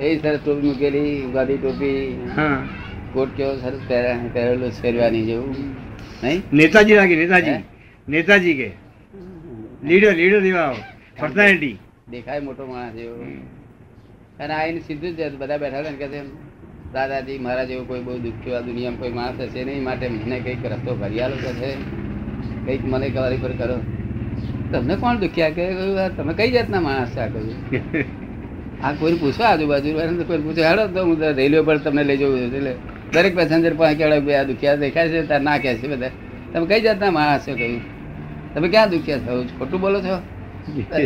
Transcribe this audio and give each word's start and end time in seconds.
એ 0.00 0.18
સરસ 0.18 0.38
ટોપી 0.44 0.66
મૂકેલી 0.66 1.30
ગાદી 1.32 1.56
ટોપી 1.56 2.20
કોટ 3.12 3.28
કેવો 3.36 3.56
સરસ 3.56 3.80
પહેરા- 3.88 4.28
પહેરેલો 4.32 4.70
શેરવાની 4.70 5.22
જેવું. 5.22 5.54
નહીં? 6.24 6.42
નેતાજી 6.52 6.94
લાગે 6.94 7.16
નેતાજી? 7.16 7.50
નેતાજી 8.08 8.54
કે. 8.54 8.70
લીડર 9.84 10.14
લીડર 10.14 10.40
જેવા 10.40 10.74
પર્સનાલિટી. 11.18 11.78
દેખાય 12.10 12.40
મોટો 12.40 12.66
માણસ 12.66 12.92
જેવો 12.92 13.14
અને 14.40 14.54
આઈને 14.54 14.80
સીધું 14.80 15.16
જ 15.16 15.36
બધા 15.36 15.56
બેઠા 15.56 15.78
હતા 15.78 15.90
ને 15.90 15.96
કે 15.96 16.22
દાદાજી 16.92 17.38
મારા 17.38 17.64
જેવો 17.64 17.84
કોઈ 17.84 18.00
બહુ 18.00 18.18
દુખ્યો 18.18 18.56
આ 18.56 18.60
દુનિયામાં 18.60 19.00
કોઈ 19.00 19.10
માણસ 19.10 19.40
હશે 19.40 19.64
નહીં 19.64 19.84
માટે 19.84 20.08
મને 20.08 20.40
કંઈક 20.40 20.66
રસ્તો 20.66 20.94
કરી 20.94 21.20
આલો 21.20 21.36
કે 21.36 21.52
છે. 21.52 21.74
કંઈક 22.66 22.84
મને 22.84 23.08
કવારી 23.08 23.36
પર 23.36 23.52
કરો. 23.52 23.76
તમને 24.72 24.96
કોણ 24.96 25.18
દુખ્યા 25.18 25.50
કે 25.50 25.68
તમે 26.16 26.34
કઈ 26.34 26.50
જાતના 26.50 26.80
માણસ 26.80 27.08
છે 27.08 27.20
આ 27.20 27.26
કહ્યું? 27.26 28.04
આ 28.84 28.92
કોઈ 29.00 29.16
પૂછો 29.20 29.42
આજુબાજુ 29.44 29.88
કોઈ 30.28 30.42
પૂછે. 30.46 30.62
હેડો, 30.68 30.84
તો 30.94 31.00
હું 31.06 31.16
રેલવે 31.38 31.60
પર 31.68 31.76
તમને 31.84 32.02
લઈ 32.08 32.18
જવું 32.20 32.38
એટલે 32.46 32.72
દરેક 33.12 33.34
પેસેન્જર 33.36 33.74
પાસે 33.80 33.94
કહેવાય 33.98 34.20
ભાઈ, 34.26 34.38
આ 34.40 34.48
દુખ્યા 34.50 34.80
દેખાય 34.82 35.08
છે 35.12 35.22
ત્યાં 35.28 35.42
ના 35.42 35.58
કહે 35.62 35.74
છે 35.80 35.86
બધા. 35.92 36.12
તમે 36.52 36.66
કઈ 36.70 36.80
જાતના 36.86 37.10
માણસ 37.16 37.42
છો? 37.46 37.52
કહ્યું 37.60 37.82
તમે 38.54 38.68
ક્યાં 38.68 38.90
દુખ્યા 38.90 39.24
છો? 39.26 39.32
ખોટું 39.58 39.80
બોલો 39.80 39.98
છો? 40.06 40.16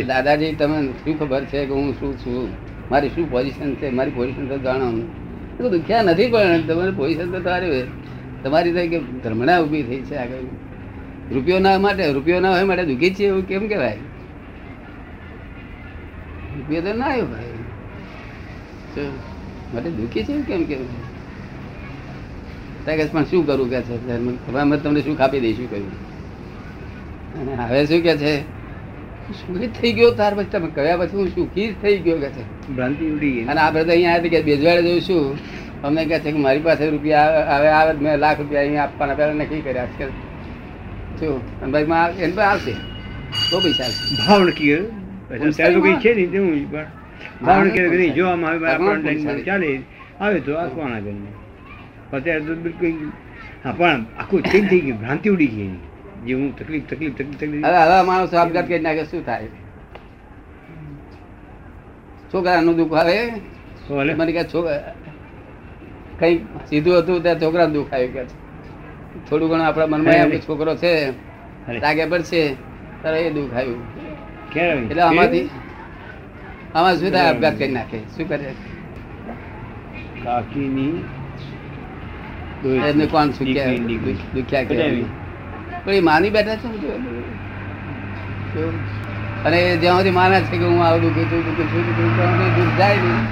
દાદાજી 0.09 0.53
તમે 0.59 0.77
શું 1.01 1.13
ખબર 1.19 1.43
છે 1.51 1.59
કે 1.65 1.73
હું 1.73 1.87
શું 1.99 2.11
છું? 2.21 2.49
મારી 2.91 3.11
શું 3.15 3.25
પોઝિશન 3.31 3.69
છે? 3.79 3.87
મારી 3.97 4.15
પોઝિશન 4.17 4.45
તો 4.47 4.57
જાણો 4.65 4.85
હું 5.57 5.69
દુખ્યા 5.75 6.07
નથી 6.07 6.29
પણ 6.33 6.61
તમારી 6.67 6.95
પોઝિશન 6.99 7.27
તો 7.33 7.39
તારી 7.47 7.83
તમારી 8.43 8.73
થઈ 8.77 8.87
કે 8.93 8.99
ધર્મણા 9.23 9.59
ઊભી 9.63 9.83
થઈ 9.89 10.01
છે 10.09 10.15
આગળ. 10.15 10.47
રૂપિયો 11.33 11.59
ના 11.59 11.77
માટે, 11.79 12.03
રૂપિયો 12.11 12.39
ના 12.39 12.53
હોય 12.55 12.65
માટે 12.69 12.85
દુઃખી 12.85 13.13
છે 13.17 13.23
એવું 13.29 13.43
કેમ 13.49 13.67
કહેવાય? 13.67 13.99
રૂપિયો 16.55 16.81
તો 16.85 16.91
ના 16.93 17.09
આવ્યો 17.11 17.27
ભાઈ? 17.33 17.54
માટે 19.01 19.89
દુઃખી 19.89 20.23
છે 20.23 20.41
કેમ 20.41 20.63
કેમ 20.63 20.77
ત્યાં 22.85 23.11
પણ 23.11 23.23
શું 23.23 23.47
કરું 23.47 23.69
કે 23.69 23.81
છે? 23.81 24.11
હવે 24.11 24.59
અમે 24.59 24.77
તમને 24.77 25.01
શું 25.01 25.17
ખાપી 25.17 25.39
દઈશું 25.39 25.69
કહ્યું. 25.69 25.91
અને 27.39 27.63
હવે 27.63 27.85
શું 27.85 28.01
કે 28.01 28.17
છે? 28.17 28.41
સુખી 29.31 29.67
થઈ 29.67 29.93
ગયો 29.93 30.11
તાર 30.11 30.35
પછી? 30.35 30.45
તમે 30.45 30.67
કહ્યા 30.67 30.97
પછી 30.97 31.17
હું 31.17 31.27
સુખી 31.27 31.67
જ 31.67 31.75
થઈ 31.81 31.97
ગયો 31.97 32.17
કે 32.17 32.29
છે? 32.29 32.67
ભ્રાંતિ 32.75 33.05
ઉડી 33.05 33.31
ગઈ. 33.31 33.43
અને 33.43 33.61
આપણે 33.61 33.83
તો 33.83 33.91
અહીંયા 33.91 34.13
આવ્યા 34.13 34.29
કે 34.29 34.41
બેજવાડે 34.41 35.01
છું 35.01 35.37
અમને 35.83 36.05
કહે 36.05 36.19
છે 36.19 36.31
કે 36.31 36.37
મારી 36.37 36.59
પાસે 36.59 36.89
રૂપિયા 36.89 37.21
આવે- 37.21 37.69
આવે 37.69 37.99
મેં 37.99 38.17
લાખ 38.17 38.39
રૂપિયા 38.39 38.61
અહીંયા 38.61 38.83
આપવાના 38.83 39.13
પહેલાં 39.13 39.35
નક્કી 39.35 39.61
કર્યા 39.61 39.83
આજકાલ 39.83 40.09
શું? 41.19 41.61
અને 41.61 41.71
ભાઈ 41.71 41.85
માં 41.85 42.09
એને 42.09 42.33
પણ 42.35 42.43
આવશે. 42.43 42.71
બહુ 43.51 43.59
પૈસા 43.59 43.83
આવશે. 43.83 44.27
ભાવ 44.27 44.43
નક્કી 44.43 44.75
કર્યો. 44.75 45.99
છે 45.99 46.13
નહીં 46.15 46.31
તેવું 46.31 46.69
જ 46.69 46.73
પણ 46.73 46.85
ભાવ 47.45 47.61
નક્કી 47.65 47.89
કરી 47.93 48.11
જોવામાં 48.17 48.53
આવે 48.53 48.67
આપણને 48.73 49.11
પૂછાય. 49.15 49.43
ચાલે 49.47 49.69
આવે 50.23 50.39
તો 50.45 50.51
આપવાના 50.63 51.01
કરીને 51.05 51.31
અત્યારે 52.13 52.43
તો 52.47 52.53
બિલકુલ 52.63 52.93
હા 53.63 53.73
પણ 53.79 54.01
આખું 54.19 54.41
ચેન્જ 54.51 54.65
થઈ 54.71 54.81
ગયું 54.85 54.99
ભ્રાંતિ 55.01 55.27
ઉડી 55.35 55.51
ગઈ 55.55 55.73
જે 56.25 56.33
હું 56.39 56.49
તકલીફ 56.59 56.85
તકલીફ 56.89 57.15
તકલીફ 57.17 57.39
તકલીફ. 57.41 57.63
હવે 57.65 57.77
આવા 57.83 58.03
માણસો 58.09 58.35
આપઘાત 58.37 58.67
કરી 58.69 58.83
નાખે 58.85 59.03
શું 59.11 59.23
થાય? 59.27 59.49
છોકરાનું 62.31 62.75
દુઃખ 62.79 62.95
આવે. 63.01 63.17
મને 64.17 64.31
કે 64.37 64.43
છોકરા 64.53 64.81
કઈ 66.19 66.35
સીધું 66.69 66.95
હતું 67.01 67.17
ત્યાં 67.23 67.39
છોકરા 67.43 67.67
દુઃખ 67.75 67.93
આવ્યું 67.93 68.13
કે 68.15 68.23
થોડું 69.27 69.47
ઘણું 69.49 69.65
આપણા 69.67 69.87
મનમાં 69.91 70.41
છોકરો 70.47 70.73
છે 70.83 70.91
લાગે 71.83 72.05
પડશે 72.11 72.41
ત્યારે 73.01 73.19
એ 73.27 73.31
દુઃખ 73.37 73.53
આવ્યું. 73.59 73.81
એટલે 74.89 75.01
આમાંથી 75.01 75.45
આમાં 76.75 76.95
શું 76.99 77.11
થાય? 77.11 77.27
અભ્યાસ 77.33 77.55
કરી 77.59 77.71
નાખે. 77.71 77.99
શું 78.15 78.25
કરે? 78.29 78.49
કાકીની 80.23 80.95
એમને 82.87 83.05
કોણ 83.05 83.29
સુખ્યા. 83.37 83.73
દુખ્યા 84.35 84.63
કે 84.63 84.75
પણ 85.85 85.93
એ 85.93 85.99
માની 86.07 86.29
બેઠા 86.29 86.55
છે. 86.55 86.67
અને 89.45 89.59
જ્યાં 89.77 89.97
સુધી 89.97 90.11
માને 90.11 90.37
છે 90.41 90.57
કે 90.57 90.65
હું 90.65 90.79
આવું 90.85 91.01
દુઃખી 91.01 91.25
છું 91.31 91.41
દુઃખી 91.47 91.67
છું 91.71 91.83
દુઃખી 91.87 92.13
છું, 92.39 92.49
દુઃખ 92.57 92.73
જાય 92.79 92.97
નહીં. 93.03 93.23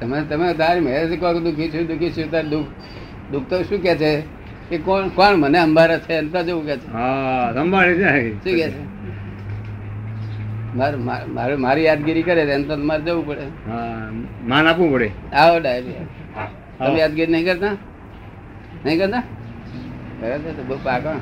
તમે 0.00 0.18
તમે 0.30 0.46
તારી 0.54 0.82
મહેરથી 0.86 1.18
કહો 1.22 1.30
કે 1.32 1.40
દુઃખી 1.40 1.70
છું 1.70 1.84
દુઃખી 1.86 2.12
છું 2.16 2.26
તાર 2.32 2.44
દુઃખ 2.54 2.68
દુઃખ 3.32 3.46
તો 3.50 3.56
શું 3.62 3.80
કે 3.86 3.92
છે? 4.02 4.12
કે 4.68 4.78
કોણ 4.78 5.08
કોણ 5.08 5.36
મને 5.36 5.58
અંબારે 5.58 5.98
છે? 5.98 6.12
એમ 6.14 6.28
તો 6.32 6.42
જેવું 6.42 6.66
કે 6.66 6.76
છે. 6.76 6.92
હા 6.92 7.52
સંભાળે 7.54 7.94
જાય 7.98 8.30
શું 8.30 8.56
કે 8.60 8.68
છે? 8.70 8.80
મારે 10.76 11.56
મારે- 11.56 11.84
યાદગીરી 11.84 12.22
કરે 12.22 12.44
તો 12.46 12.52
એમ 12.52 12.62
તો 12.62 12.76
મારે 12.76 13.02
જવું 13.02 13.26
પડે. 13.26 13.46
હા 13.70 14.08
માન 14.46 14.66
આપવું 14.66 14.92
પડે. 14.92 15.08
આવો 15.36 15.58
ડાયરી. 15.58 15.94
તમે 16.78 16.98
યાદગીરી 16.98 17.32
નહીં 17.32 17.44
કરતા? 17.44 17.74
નહીં 18.84 18.98
કરતા? 18.98 19.22
કરે 20.20 20.38
છે 20.38 20.56
તો 20.56 20.62
બહુ 20.62 20.76
પાકા 20.84 21.16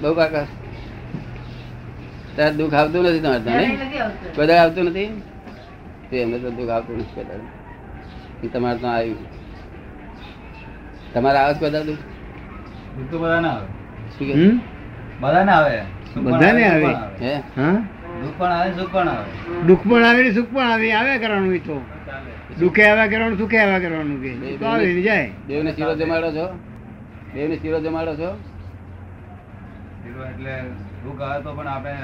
બહુ 0.00 0.14
પાકા 0.14 0.44
ત્યારે 2.36 2.54
દુઃખ 2.54 2.74
આવતું 2.74 3.04
નથી 3.04 3.20
તમારે 3.20 3.40
તને 3.40 3.56
નહીં? 3.56 3.78
બધા 4.36 4.62
આવતું. 4.62 4.84
નથી? 4.84 5.06
તો 6.10 6.16
એમને 6.16 6.38
તો 6.38 6.50
દુઃખ 6.50 6.68
આવતું 6.68 6.96
નથી 6.98 7.20
કદાચ 7.20 8.52
તમારે 8.52 8.78
તો 8.78 8.86
આવ્યું 8.86 9.37
તમારે 11.14 11.38
આવે 11.38 11.54
છે 11.54 11.60
બધા 11.60 11.84
દુઃખ? 11.84 12.04
દુઃખ 12.96 13.10
તો 13.10 13.18
બધા 13.18 13.40
ના 13.40 13.48
આવે. 13.48 13.66
શું 14.18 14.26
કે? 14.26 14.34
બધા 15.20 15.44
ના 15.44 15.52
આવે. 15.52 15.86
બધાને 16.16 16.64
આવે, 16.64 16.96
હે 17.20 17.42
હા? 17.56 17.82
દુઃખ 18.22 18.36
પણ 18.38 18.52
આવે 18.52 18.74
સુખ 18.76 18.92
પણ 18.92 19.08
આવે. 19.08 19.26
દુઃખ 19.66 19.82
પણ 19.82 20.04
આવે 20.04 20.22
ને 20.22 20.32
સુખ 20.32 20.50
પણ 20.52 20.70
આવે 20.70 20.92
આવે 20.92 21.18
કરવાનું 21.18 21.54
એ 21.54 21.58
તો. 21.58 21.82
દુઃખે 22.58 22.82
આવ્યા 22.90 23.06
કરવાનું 23.06 23.38
સુખે 23.38 23.60
આવ્યા 23.60 23.78
કરવાનું 23.78 24.22
કે. 24.22 24.56
તો 24.58 24.66
આવે 24.66 24.94
ને 24.94 25.02
જાય. 25.02 25.30
દેવને 25.48 25.72
શીરો 25.72 25.94
જમાડો 25.94 26.32
છો? 26.32 26.46
દેવને 27.34 27.56
શીરો 27.56 27.80
જમાડો 27.80 28.16
છો? 28.16 28.30
એટલું 30.06 30.26
એટલે 30.26 30.54
દુઃખ 31.04 31.20
આવે 31.20 31.42
તો 31.42 31.52
પણ 31.52 31.66
આપણે 31.66 31.94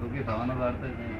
દુઃખી 0.00 0.22
થવાનો 0.22 0.52
અર્થ 0.64 0.82
નહીં. 0.82 1.16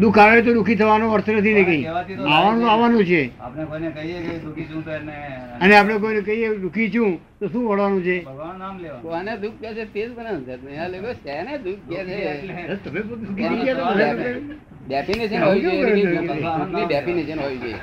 દુઃખ 0.00 0.18
આવે 0.18 0.42
તો 0.42 0.50
દુઃખી 0.54 0.76
થવાનો 0.76 1.06
અર્થ 1.14 1.28
નથી 1.30 1.54
ને 1.54 1.62
કઈ. 1.64 1.82
આવવાનું 1.86 2.66
આવવાનું 2.70 3.04
છે. 3.04 3.22
આપણે 3.40 3.64
કોઈને 3.70 3.90
કહીએ 3.90 4.18
કે 4.26 4.34
દુઃખી 4.44 4.66
છું 4.70 4.82
તો 4.84 4.90
એને 4.90 5.14
અને 5.60 5.74
આપણે 5.76 5.98
કોઈને 5.98 6.22
કહીએ 6.22 6.48
દુઃખી 6.64 6.88
છું 6.90 7.10
તો 7.40 7.44
શું 7.48 7.64
વળવાનું 7.68 8.02
છે? 8.02 8.16
ભગવાન 8.24 8.56
નામ 8.58 8.74
લેવા 8.78 9.00
કોને 9.02 9.32
દુઃખ 9.42 9.58
કહે 9.60 9.70
છે 9.74 9.84
તે 9.92 10.00
જ 10.00 10.10
બનાવે 10.14 10.40
છે. 10.44 10.52
અહીંયા 10.54 10.88
લોકો 10.88 11.10
શેને 11.22 11.52
દુઃખ 11.58 11.82
કહે 11.88 12.00
છે. 12.06 12.76
તમે 12.84 13.00
પોતે 13.02 13.26
ડેફિનેશન 14.88 15.42
હોવી 15.44 15.62
જોઈએ 15.62 16.86
ડેફિનેશન 16.86 17.40
હોવી 17.40 17.74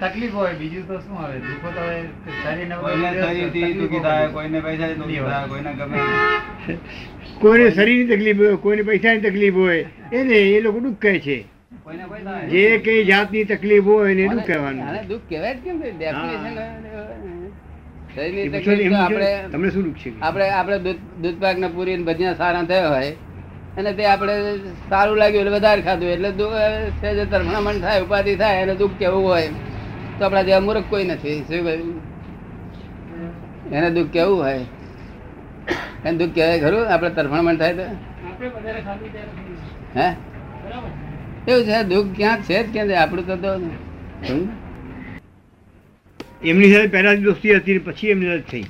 તકલીફ 0.00 0.34
હોય 0.34 0.52
બીજું 0.52 0.84
તો 0.88 0.98
શું 0.98 1.18
આવે? 1.18 1.38
દુઃખો 1.38 1.68
તો 1.70 1.82
કોઈને 2.80 3.00
પૈસા 3.16 3.66
ની 3.66 4.00
થાય 4.00 4.28
કોઈને 4.28 4.60
પૈસાથી 4.60 5.18
થાય 5.18 5.46
કોઈને 5.48 5.72
ગમે 5.72 5.98
કોઈને 7.40 7.70
શરીરની 7.70 8.16
તકલીફ 8.16 8.38
હોય 8.38 8.56
કોઈને 8.56 8.82
પૈસાની 8.82 9.20
તકલીફ 9.20 9.54
હોય 9.54 9.84
એને 10.12 10.34
એ 10.34 10.60
લોકો 10.60 10.80
દુઃખ 10.80 10.98
કહે 10.98 11.18
છે. 11.18 11.38
કોઈને 11.84 12.04
જે 12.50 12.78
કઈ 12.78 13.04
જાતની 13.04 13.44
તકલીફ 13.44 13.84
હોય 13.84 14.12
એને 14.12 14.28
દુઃખ 14.28 14.46
કહેવાનું. 14.46 15.08
દુઃખ 15.08 15.20
કહેવાય 15.28 15.54
કેમ 15.64 15.80
ડેફિનેશન 15.80 17.35
આપણે 18.16 19.48
તમને 19.52 19.70
શું 19.70 19.82
દુઃખ 19.84 20.00
છે? 20.02 20.10
આપણે 20.20 20.48
આપણે 20.50 20.78
દૂધ 20.78 21.00
દૂધ 21.22 21.38
પાક 21.40 21.56
ને 21.58 21.68
પૂરી 21.68 21.96
ને 21.96 22.04
ભજીયા 22.04 22.32
સારા 22.32 22.62
થયા 22.62 22.88
હોય 22.88 23.12
અને 23.78 23.92
તે 23.92 24.04
આપણે 24.06 24.34
સારું 24.90 25.16
લાગ્યું 25.16 25.46
એટલે 25.46 25.58
વધારે 25.58 25.82
ખાધું 25.82 26.08
એટલે 26.08 26.30
સહેજ 27.00 27.18
તરફણામણ 27.30 27.80
થાય 27.80 28.00
ઉપાધિ 28.02 28.36
થાય 28.36 28.62
અને 28.62 28.74
દુઃખ 28.74 28.96
કેવું 28.98 29.24
હોય 29.24 29.50
તો 30.18 30.24
આપણા 30.24 30.42
જેવા 30.42 30.60
મૂર્ખ 30.60 30.88
કોઈ 30.90 31.04
નથી. 31.04 31.38
શું 31.48 31.64
કહ્યું? 31.64 32.00
એને 33.72 33.90
દુઃખ 33.90 34.10
કેવું 34.10 34.38
હોય? 34.42 34.64
એને 36.04 36.18
દુઃખ 36.18 36.34
કહેવાય 36.34 36.60
ખરું? 36.60 36.92
આપણે 36.92 37.10
તરફણામણ 37.10 37.56
થાય 37.56 37.74
તો? 37.74 37.84
હે? 39.96 40.08
એવું 41.48 41.64
છે? 41.64 41.82
દુઃખ 41.82 42.16
ક્યાંક 42.16 42.40
છે 42.42 42.62
જ 42.62 42.72
ક્યાં 42.72 42.88
છે 42.88 42.94
આપણું 42.94 43.42
તો? 43.42 43.52
એમની 46.42 46.72
સાથે 46.72 46.86
પહેલા 46.86 47.14
દોસ્તી 47.14 47.54
હતી 47.54 47.78
પછી 47.78 48.10
એમની 48.10 48.26
સાથે 48.26 48.40
થઈ. 48.40 48.64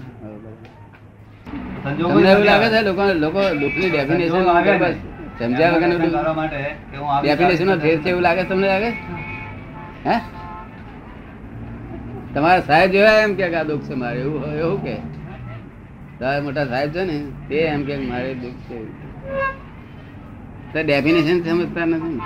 તમને 1.85 2.31
એવું 2.31 2.45
લાગે 2.45 2.69
છે 2.69 2.83
લોકો 2.83 3.03
લોકો 3.13 3.41
દુઃખની 3.61 3.91
ડેફિનેશન 3.91 4.29
સંજોગો 4.29 4.51
આવે 4.51 4.79
ને. 4.79 4.97
સમજ્યા 5.39 5.71
વગર 5.71 5.83
એમાં 5.83 6.11
કરવા 6.11 6.35
માટે 6.35 6.57
કે 6.93 6.97
હું 6.97 7.11
આવી 7.11 7.29
ડેફિનેશન 7.29 7.67
નો 7.67 7.79
ફેર 7.79 8.01
છે 8.01 8.09
એવું 8.11 8.23
લાગે 8.23 8.45
તમને 8.45 8.67
લાગે? 8.67 8.91
હે? 10.05 10.21
તમારા 12.35 12.61
સાહેબ 12.61 12.91
જેવા 12.91 13.11
એમ 13.11 13.35
કે 13.35 13.55
આ 13.55 13.65
દુઃખ 13.65 13.89
છે 13.89 13.95
મારે? 13.95 14.21
એવું 14.21 14.43
એવું 14.55 14.83
કે? 14.85 14.97
તમારા 16.19 16.43
મોટા 16.43 16.67
સાહેબ 16.67 16.91
છે 16.93 17.05
ને 17.05 17.25
તે 17.49 17.55
એમ 17.55 17.85
કે 17.85 17.97
મારે 17.97 18.35
દુઃખ 18.35 18.55
છે. 18.69 18.79
તો 20.73 20.83
ડેફિનેશન 20.83 21.43
સમજતા 21.45 21.85
નથી? 21.85 22.21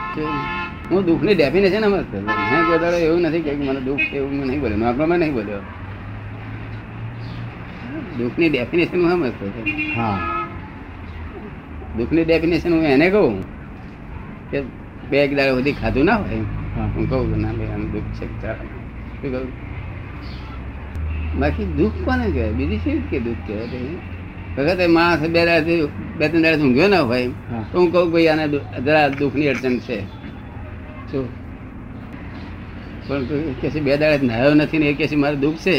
હું 0.91 1.07
દુઃખની 1.07 1.35
ડેફિનેશન 1.35 1.85
સમજતો. 1.85 2.19
મેં 2.21 2.63
વધારે 2.71 2.99
એવું 3.07 3.21
નથી 3.21 3.41
કે 3.41 3.53
મને 3.55 3.81
દુઃખ 3.81 3.99
છે 3.99 4.17
એવું 4.17 4.47
નહીં 4.47 4.61
બોલ્યો 4.61 4.79
નોર્મલમાં 4.79 5.19
નહીં 5.19 5.35
બોલ્યો. 5.35 5.63
દુઃખની 8.19 8.49
ડેફિનેશન 8.49 9.01
હું 9.01 9.11
સમજતો 9.11 9.45
હા. 9.97 10.19
દુઃખની 11.97 12.25
ડેફિનેશન 12.25 12.73
હું 12.73 12.85
એને 12.85 13.11
કહું 13.11 13.43
કે 14.51 14.63
બે 15.11 15.25
એક 15.25 15.37
દાડા 15.37 15.55
સુધી 15.55 15.73
ખાધું 15.73 16.05
ના 16.05 16.17
હોય. 16.17 16.37
હું. 16.95 17.11
કહું 17.11 17.41
ના 17.41 17.53
ભાઈ 17.53 17.73
આમ 17.75 17.83
દુઃખ 17.93 18.11
છે 18.19 18.27
શું 19.23 19.33
કહું? 19.33 19.49
બાકી 21.41 21.65
દુઃખ 21.65 21.93
કોને 22.05 22.25
કહેવાય? 22.31 22.53
બીજી 22.53 22.77
શું 22.77 23.11
કે 23.11 23.19
દુઃખ 23.21 23.43
કહેવાય? 23.47 23.99
વખતે 24.57 24.87
માણસ 24.87 25.21
બે 25.21 25.29
દાડાથી 25.29 25.89
બે 26.19 26.29
ત્રણ 26.29 26.43
દાડા 26.43 26.65
ઊંઘ્યો 26.65 26.89
ના 26.89 27.01
હોય. 27.01 27.29
તો 27.73 27.79
હું 27.79 27.93
કહું 27.93 28.13
ભાઈ 28.13 28.29
આને 28.29 28.45
જરા 28.85 29.09
દુઃખની 29.09 29.49
અડચણ 29.49 29.79
છે. 29.79 30.20
શું 31.11 31.27
પણ 33.09 33.23
કે 33.61 33.69
બે 33.87 33.93
દાડે 33.97 34.27
નાયો 34.27 34.55
નથી 34.55 34.79
ને 34.79 34.87
એ 34.87 34.95
કે 34.99 35.17
મારે 35.17 35.37
દુઃખ 35.37 35.59
છે 35.67 35.75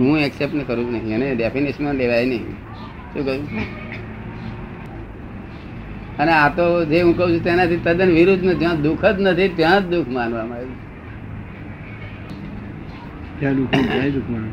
હું 0.00 0.18
એક્સેપ્ટ 0.18 0.54
ને 0.54 0.64
કરું 0.64 0.88
નહીં. 0.92 1.14
એને 1.14 1.26
ડેફિનેશનમાં 1.34 1.94
લેવાય 1.94 2.26
નહીં. 2.26 2.44
શું 3.12 3.22
કહ્યું? 3.26 3.46
અને 6.18 6.32
આ 6.32 6.48
તો 6.56 6.64
જે 6.84 6.98
હું 7.02 7.14
કહું 7.16 7.28
છું 7.32 7.42
તેનાથી 7.44 7.80
તદ્દન 7.84 8.10
વિરુદ્ધ 8.18 8.44
નથી. 8.44 8.58
જ્યાં 8.58 8.82
દુઃખ 8.82 9.04
જ 9.04 9.16
નથી 9.20 9.48
ત્યાં 9.60 9.80
જ 9.82 9.84
દુઃખ 9.92 10.08
માનવામાં 10.16 10.58
આવ્યું 10.58 10.78
ત્યાં 13.38 13.54
દુઃખ 13.56 13.70
ત્યાં 13.70 14.10
દુઃખ 14.16 14.30
મળે 14.32 14.50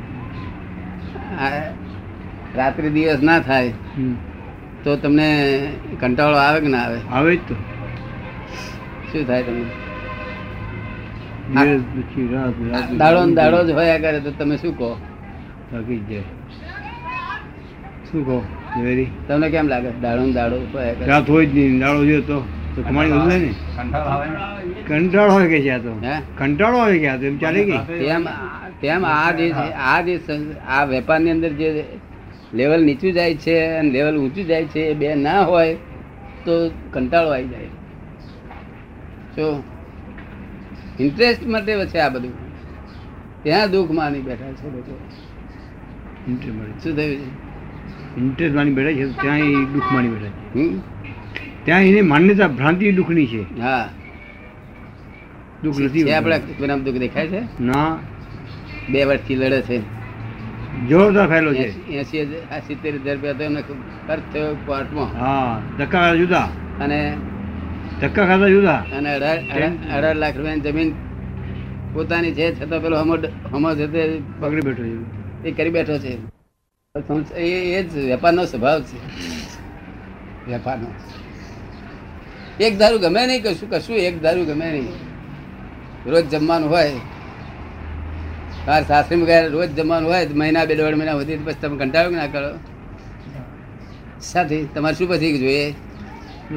રાત્રિ 2.58 2.90
દિવસ 2.90 3.22
ના 3.24 3.40
થાય 3.40 3.74
તો 4.84 4.96
તમને 5.04 5.28
કંટાળો 6.00 6.38
આવે 6.38 6.60
કે 6.62 6.70
ના 6.76 6.84
આવે? 6.86 7.00
આવે 7.12 7.36
જ 7.36 7.40
તો. 7.48 7.56
શું 9.12 9.28
થાય 9.28 9.44
તમને? 9.44 9.87
દાડો 11.54 13.26
ને 13.26 13.34
દાડો 13.36 13.64
જ 13.68 13.72
હોયા 13.78 14.00
કરે 14.04 14.20
તો 14.26 14.32
તમે 14.40 14.58
શું 14.58 14.74
કહો? 14.78 14.90
થાકી 15.72 16.02
જાય. 16.10 16.24
શું 18.12 18.26
કહો 18.26 18.38
ઝવેરી? 18.76 19.10
તમને 19.28 19.48
કેમ 19.50 19.68
લાગે? 19.68 19.90
દાડો 20.02 20.22
ને 20.28 20.34
દાડો 20.34 20.56
હોયા 20.74 20.96
કરે 20.96 21.06
રાત 21.12 21.28
હોય 21.30 21.46
જ 21.46 21.54
નહીં 21.54 21.80
દાડો 21.80 22.00
જોયો 22.06 22.22
તો. 22.22 22.38
કમાણી 22.88 23.20
વધે 23.20 23.38
ને? 23.40 23.52
કંટાળો 23.78 24.12
આવે 24.12 24.28
ને? 24.30 24.74
કંટાળો 24.88 25.32
આવે 25.38 25.48
કે 25.50 25.60
છે 25.62 25.80
તો? 25.86 25.94
હે? 26.04 26.16
કંટાળો 26.40 26.78
હોય 26.82 27.00
કે 27.00 27.08
આ 27.10 27.18
એમ 27.30 27.38
ચાલે 27.40 27.62
કે? 27.70 27.78
તેમ 28.02 28.28
તેમ 28.82 29.02
આ 29.06 29.32
જે 29.38 29.46
આ 29.92 30.02
જે 30.04 30.16
આ 30.68 30.86
વેપારની 30.86 31.32
અંદર 31.32 31.52
જે 31.62 31.70
લેવલ 32.54 32.82
નીચું 32.90 33.12
જાય 33.14 33.36
છે 33.38 33.56
અને 33.80 33.90
લેવલ 33.92 34.16
ઊંચું 34.18 34.46
જાય 34.46 34.68
છે 34.74 34.82
એ 34.92 34.94
બે 34.94 35.16
ના 35.16 35.42
હોય 35.44 35.74
તો 36.46 36.54
કંટાળો 36.94 37.32
આવી 37.32 37.50
જાય. 37.54 37.70
જો 39.36 39.48
ઇન્ટરેસ્ટ 41.00 41.48
માટે 41.48 41.86
છે 41.86 41.98
આ 41.98 42.10
બધું. 42.10 42.34
ત્યાં 43.44 43.72
દુઃખ 43.72 43.92
માની 43.92 44.22
બેઠા 44.22 44.52
છે 44.54 44.70
લોકો. 44.70 45.00
ઇન્ટરેસ્ટ 46.28 46.84
શું 46.84 46.96
થયું 46.96 47.16
છે? 47.16 47.48
ઇન્ટરેસ્ટ 48.20 48.56
માની 48.56 48.74
બેઠા 48.74 48.92
છે 48.92 49.06
ત્યાં 49.22 49.40
દુઃખ 49.74 49.84
માની 49.92 50.08
બેઠા 50.08 50.30
છે. 50.30 50.78
ત્યાં 51.66 51.82
એની 51.82 52.02
માન્યતા 52.02 52.48
ભ્રાંતિ 52.48 52.92
દુઃખની 52.92 53.28
છે. 53.28 53.62
હા. 53.62 53.90
દુઃખ 55.64 55.80
નથી 55.80 56.12
આપણા 56.12 56.76
દુઃખ 56.78 56.96
દેખાય 56.96 57.28
છે? 57.28 57.64
ના. 57.64 58.00
બે 58.90 59.06
વર્ષથી 59.06 59.36
લડે 59.36 59.62
છે. 59.62 59.98
જોરદાર 60.88 61.28
ફેલો 61.28 61.54
છે. 61.54 61.88
એસી 61.88 62.36
સિત્તેર 62.68 62.96
હજાર 62.96 63.16
રૂપિયા 63.16 63.34
તો 63.34 63.44
એમને 63.44 63.62
ખર્ચ 64.08 64.22
થયો 64.34 64.56
કોર્ટમાં. 64.66 65.20
હા 65.20 65.62
ધક્કા 65.80 66.16
જુદા. 66.16 66.50
અને 66.82 67.18
ધક્કા 68.02 68.26
ખાતા 68.26 68.48
જુદા? 68.48 68.86
અને 68.98 69.10
અઢાર 69.16 70.16
લાખ 70.16 70.38
રૂપિયાની 70.38 70.62
જમીન 70.62 70.94
પોતાની 71.94 72.34
છે 72.34 72.46
છતાં 72.60 72.82
પેલો 72.82 73.00
હમો 73.00 73.16
હમો 73.54 73.76
છે 73.76 73.88
તે 73.88 74.22
પકડી 74.40 74.62
બેઠો 74.62 74.84
છે. 74.84 75.48
એ 75.48 75.52
કરી 75.52 75.70
બેઠો 75.70 75.98
છે. 75.98 76.18
એ 77.38 77.84
જ 77.84 77.98
વેપારનો 77.98 78.46
સ્વભાવ 78.46 78.82
છે. 78.82 78.98
વેપારનો. 80.52 80.88
એક 82.60 82.78
દારૂ 82.78 83.00
ગમે 83.00 83.28
નહીં 83.28 83.44
કશું 83.44 83.70
કશું 83.70 83.96
એક 83.96 84.22
દારૂ 84.22 84.46
ગમે 84.46 84.72
નહીં. 84.72 84.90
રોજ 86.06 86.26
જમવાનું 86.26 86.70
હોય. 86.70 86.92
બાર 88.68 88.84
સાસરીમાં 88.84 89.28
ગયા 89.28 89.48
રોજ 89.48 89.70
જમવાનું 89.70 90.10
હોય 90.10 90.28
મહિના 90.28 90.66
બે 90.66 90.76
દોઢ 90.76 90.96
મહિના 90.96 91.14
વધી 91.14 91.38
પછી 91.38 91.62
તમે 91.62 91.78
કંટાળો 91.78 92.10
કે 92.10 92.16
ના 92.16 92.28
કરો. 92.28 92.60
સાથે 94.22 94.66
તમારે 94.66 94.96
શું 94.96 95.10
પછી 95.10 95.38
જોઈએ? 95.40 95.70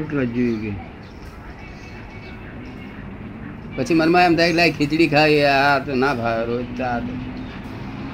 એટલા 0.00 0.24
જોઈએ 0.24 0.70
કે 0.70 0.89
પછી 3.76 3.94
મનમાં 3.94 4.24
એમ 4.24 4.36
થાય 4.36 4.50
કે 4.50 4.56
લાય 4.56 4.70
ખીચડી 4.70 5.08
ખાઈ 5.08 5.42
આ 5.42 5.78
તો 5.78 5.94
ના 5.94 6.14
ભાવે 6.14 6.44
રોજ 6.46 6.80
આ 6.80 6.98
તો. 6.98 7.12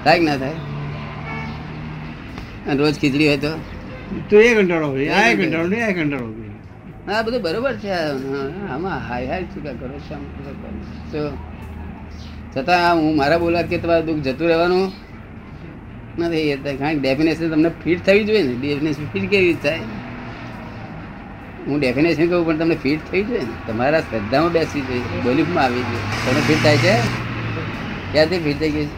થાય 0.05 0.21
ના 0.21 0.37
થાય? 0.37 0.57
અને 2.67 2.79
રોજ 2.81 2.95
ખીચડી 2.99 3.29
હોય 3.29 3.37
તો? 3.37 3.53
તો 4.31 4.41
એ 4.41 4.55
કંટાળો 4.55 4.89
હોય 4.89 5.09
આ 5.09 5.35
કંટાળો 5.35 5.69
નહીં 5.69 5.87
આ 5.87 5.93
કંટાળો 5.93 6.29
હા 7.09 7.23
બધું 7.23 7.43
બરોબર 7.43 7.75
છે. 7.75 7.91
આમાં 8.71 8.99
હાય 9.09 9.27
હાય 9.27 9.43
શું 9.43 9.63
કરો 9.81 9.99
છો 9.99 10.17
કરો 11.13 11.31
છતાં 12.55 12.97
હું 12.97 13.17
મારા 13.17 13.39
બોલા 13.39 13.63
કે 13.63 13.79
તમારું 13.79 14.07
દુઃખ 14.07 14.23
જતું 14.27 14.49
રહેવાનું 14.49 14.93
નથી. 16.19 16.57
તો 16.57 16.77
કારણ 16.77 16.95
કે 16.95 17.01
ડેફિનેશન 17.01 17.51
તમને 17.51 17.71
ફિટ 17.85 18.07
થવી 18.07 18.25
જોઈએ 18.25 18.43
ને. 18.43 18.55
ડેફિનેશન 18.55 19.05
ફિટ 19.13 19.31
કેવી 19.31 19.55
થાય? 19.55 19.81
હું 21.69 21.81
ડેફિનેશન 21.81 22.29
કહું 22.31 22.47
પણ 22.47 22.59
તમને 22.59 22.77
ફિટ 22.83 23.01
થઈ 23.11 23.23
જોઈએ 23.29 23.45
ને. 23.47 23.55
તમારા 23.67 24.01
શ્રદ્ધામાં 24.01 24.53
બેસી 24.57 24.83
જોઈએ 24.89 25.23
બોલીફમાં 25.25 25.65
આવી 25.65 25.85
જોઈએ 25.89 26.05
તમને 26.27 26.43
ફિટ 26.49 26.61
થાય 26.67 26.79
છે? 26.85 26.95
ક્યાંથી 28.13 28.41
ફિટ 28.47 28.59
થઈ 28.61 28.73
ગઈ 28.77 28.87
છે? 28.87 28.95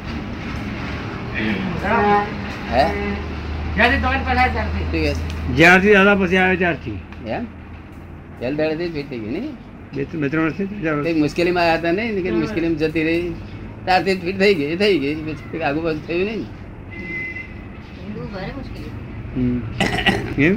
જ્યારથી 5.56 5.94
દાદા 5.98 6.16
પછી 6.22 6.40
આવે 6.42 6.56
ત્યારથી. 6.56 6.98
એમ? 7.36 7.44
પહેલ 8.40 8.54
દાડેથી 8.60 8.92
ફિટ 8.96 9.08
થઈ 9.10 9.20
ગઈ 9.24 9.32
નહીં? 9.38 9.54
બે 9.94 10.02
ત્રણ 10.28 10.44
વર્ષથી 10.44 10.66
કઈ 11.04 11.16
મુશ્કેલીમાં 11.22 11.64
આવ્યા 11.64 11.78
હતા 11.78 11.92
નહીં? 11.92 12.22
કે 12.22 12.30
મુશ્કેલીમાં 12.42 12.80
જતી 12.84 13.04
રહી? 13.08 13.34
ત્યારથી 13.84 14.16
ફિટ 14.24 14.38
થઈ 14.44 14.54
ગઈ 14.54 14.76
થઈ 14.84 14.98
ગઈ. 14.98 15.14
પછી 15.26 15.62
આગુ 15.70 15.80
પાછું 15.88 16.06
થયું 16.06 16.26
નહીં. 16.30 16.46
એમ? 20.46 20.56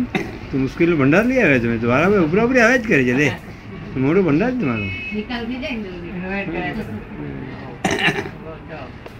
તો 0.49 0.55
મુશ્કેલી 0.57 0.97
ભંડાર 1.01 1.23
લઈ 1.25 1.41
આવે 1.43 1.57
તમે 1.63 1.77
તો. 1.77 1.87
વારા 1.87 2.07
ઉપરા 2.27 2.43
ઉપરી 2.47 2.61
આવે 2.65 2.77
જ 2.77 2.83
કરે 2.87 3.03
છે. 3.03 3.13
લે. 3.19 3.27
મોડું 3.97 4.23
ભંડાર 4.25 4.51
જ 4.51 4.53
તમારો 4.61 4.87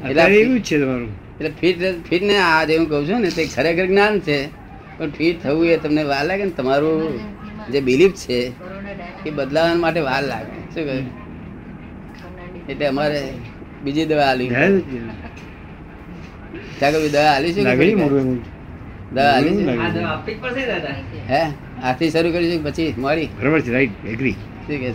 અત્યારે 0.06 0.36
એવું 0.36 0.58
જ 0.60 0.64
છે 0.64 0.76
તમારું. 0.84 1.12
એટલે 1.38 1.52
ફિટ 1.60 1.78
ફિટ 2.10 2.24
ને 2.30 2.36
આ 2.38 2.64
જે 2.66 2.74
હું 2.78 2.88
કહું 2.90 3.04
છું 3.10 3.20
ને 3.22 3.30
તે 3.38 3.44
ખરેખર 3.56 3.86
જ્ઞાન 3.92 4.14
છે. 4.20 4.38
પણ 4.98 5.10
ફિટ 5.18 5.36
થવું 5.44 5.66
એ 5.66 5.78
તમને 5.78 6.04
વાર 6.12 6.24
લાગે 6.30 6.44
ને? 6.50 6.54
તમારું 6.60 7.02
જે 7.72 7.80
બિલીફ 7.90 8.16
છે 8.24 8.40
એ 9.26 9.30
બદલાવા 9.38 9.76
માટે 9.84 10.02
વાર 10.10 10.24
લાગે. 10.24 10.60
શું 10.74 10.84
કહ્યું? 10.88 11.08
એટલે 12.70 12.86
અમારે 12.94 13.22
બીજી 13.84 14.06
દવા 14.06 14.28
આલી? 14.32 14.50
દવા 17.14 17.30
આલી 17.36 17.52
શું 17.54 18.61
હે 21.28 21.42
આથી 21.84 22.12
શરૂ 22.12 22.32
કરી 22.34 22.60
પછી 22.62 22.90
મારી 22.98 23.30
બરાબર 23.36 23.62
છે 23.62 23.72
રાઈટ 23.72 24.06
એગ્રી 24.08 24.36
ઠીક 24.62 24.82
છે 24.82 24.92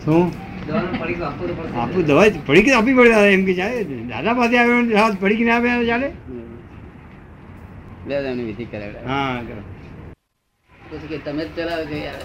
શું. 0.00 0.24
આપણું 0.66 2.04
દવા 2.06 2.26
પડી 2.42 2.64
કે 2.64 2.70
આપવી 2.72 2.96
પડે 2.96 3.10
દાદા 3.10 3.32
એમ 3.32 3.42
કે 3.44 3.54
ચાલે 3.54 3.78
દાદા 4.10 4.34
પાસે 4.34 4.54
આવ્યો 4.56 5.08
પડી 5.16 5.38
કે 5.38 5.44
ના 5.44 5.58
આવે 5.58 5.86
ચાલે 5.86 6.08
બે 8.06 8.14
એમની 8.22 8.46
વિધિ 8.46 8.64
કરાવે 8.66 8.98
હા 9.06 9.36
કરો 9.42 9.62
પછી 10.90 11.08
કે 11.10 11.16
તમે 11.20 11.42
જ 11.46 11.50
ચલાવો 11.56 11.84
છો 11.84 11.96
યાર 11.98 12.22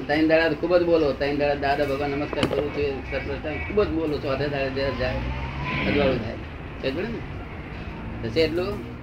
ત્રણ 0.00 0.28
દાડા 0.28 0.56
ખૂબ 0.56 0.72
જ 0.74 0.84
બોલો 0.86 1.06
ત્રણ 1.14 1.38
દાડા 1.38 1.60
દાદા 1.66 1.86
ભગવાન 1.86 2.10
નમસ્કાર 2.12 2.44
કરું 2.48 2.68
છું 2.72 3.56
ખૂબ 3.66 3.78
જ 3.80 3.90
બોલો 3.92 4.16
છો 4.18 4.28
અધે 4.30 4.46
દાડે 4.48 4.70
જ્યારે 4.74 4.96
જાય 4.98 5.20
અજવાળું 5.84 6.20
થાય 6.20 6.36
ને 6.36 7.33
થશે 8.24 8.40
એટલું? 8.40 8.93